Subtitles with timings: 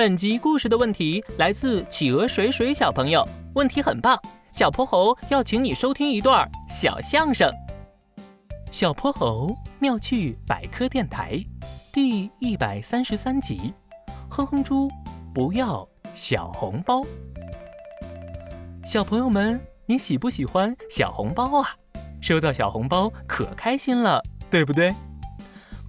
[0.00, 4.18] 本集故事的问题来自企鹅水水小朋友，问题很棒。
[4.50, 7.52] 小泼猴要请你收听一段小相声。
[8.70, 11.38] 小泼猴妙趣百科电台
[11.92, 13.74] 第一百三十三集：
[14.30, 14.90] 哼哼猪
[15.34, 17.04] 不要小红包。
[18.86, 21.76] 小朋友们，你喜不喜欢小红包啊？
[22.22, 24.94] 收到小红包可开心了，对不对？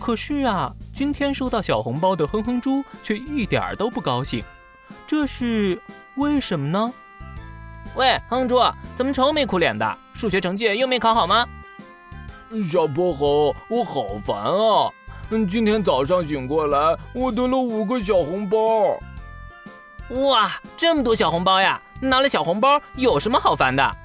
[0.00, 4.44] 可是啊，今天收到小红包的哼哼猪却一点儿都不高兴，
[5.06, 5.80] 这是
[6.16, 6.92] 为什么呢？
[7.94, 8.60] 喂，哼哼猪，
[8.96, 9.98] 怎么愁眉苦脸的？
[10.12, 11.48] 数学成绩又没考好吗？
[12.70, 14.92] 小泼猴，我好烦啊！
[15.30, 18.98] 嗯，今天早上醒过来，我得了五个小红包。
[20.10, 21.80] 哇，这么多小红包呀！
[22.02, 23.96] 拿了小红包有什么好烦的？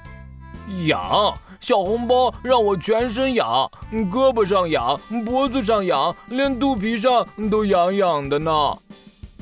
[0.86, 1.38] 痒。
[1.60, 8.76] 小红包让我全身痒，胳膊上痒，脖子上痒，连肚皮上都痒痒的呢。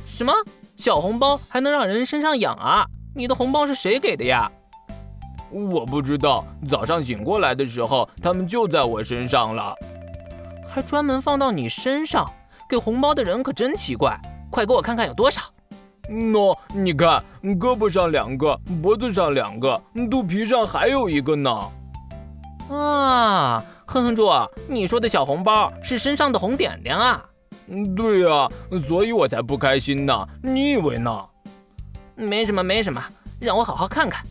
[0.07, 0.33] 什么？
[0.77, 2.85] 小红包还能让人身上痒啊？
[3.15, 4.51] 你的红包是谁给的呀？
[5.51, 6.45] 我不知道。
[6.69, 9.75] 早上醒过来的时候，他们就在我身上了。
[10.69, 12.29] 还专门放到你身上？
[12.69, 14.19] 给红包的人可真奇怪。
[14.51, 15.43] 快给我看看有多少。
[16.09, 21.71] 喏，你看，胳膊上两个，脖子上两个，肚皮上还有一个呢。
[22.71, 24.31] 啊，哼哼猪，
[24.69, 27.25] 你说的小红包是身上的红点点啊？
[27.69, 28.49] 嗯，对呀，
[28.87, 30.27] 所以我才不开心呢。
[30.43, 31.25] 你以为呢？
[32.17, 33.03] 没什么，没什么，
[33.41, 34.25] 让我好好看看。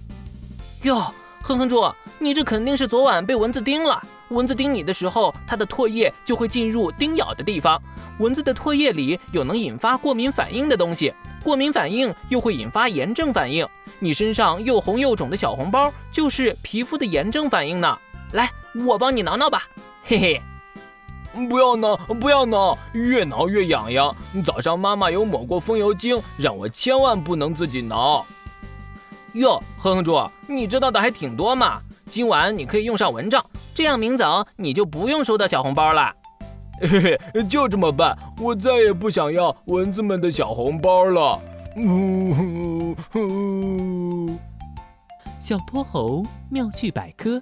[0.83, 1.83] 哟，哼哼猪，
[2.17, 4.01] 你这肯定是昨晚被蚊子叮了。
[4.29, 7.79] 蚊子叮你的时候，它的唾液就会进入叮咬的地方。
[8.19, 13.67] 蚊子的唾液里有能引发过敏反应的东西，过敏反应又会引发炎症反应。
[13.99, 17.97] 你身上又红又肿的小红包，就是皮肤的炎症反应呢。
[18.33, 18.51] 来，
[18.85, 19.63] 我帮你挠挠吧，
[20.03, 20.41] 嘿嘿。
[21.49, 24.15] 不要挠，不要挠，越挠越痒痒。
[24.45, 28.23] 早上妈妈有抹过风油精，让我千万不能自己挠。
[29.33, 31.81] 哟，哼哼猪，你知道的还挺多嘛。
[32.07, 33.43] 今晚你可以用上蚊帐，
[33.73, 36.13] 这样明早你就不用收到小红包了。
[36.81, 41.39] 嘿嘿，就这么办，我再也不想要蚊子们的小红包了。
[41.77, 44.38] 呜呼呼！
[45.39, 47.41] 小泼猴妙趣百科。